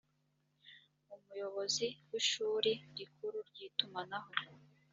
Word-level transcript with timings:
umuyobozi 1.15 1.87
w 2.09 2.13
ishuri 2.21 2.71
rikuru 2.97 3.37
ry 3.49 3.57
itumanaho 3.67 4.31